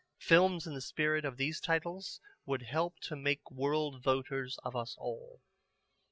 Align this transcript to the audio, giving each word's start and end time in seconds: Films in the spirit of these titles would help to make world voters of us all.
Films 0.17 0.65
in 0.65 0.73
the 0.73 0.81
spirit 0.81 1.23
of 1.23 1.37
these 1.37 1.59
titles 1.61 2.19
would 2.43 2.63
help 2.63 2.99
to 3.01 3.15
make 3.15 3.51
world 3.51 4.01
voters 4.01 4.57
of 4.63 4.75
us 4.75 4.95
all. 4.97 5.43